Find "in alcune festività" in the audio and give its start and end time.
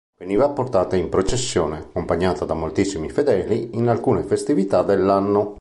3.77-4.81